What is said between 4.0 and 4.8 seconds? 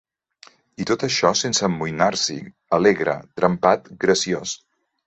graciós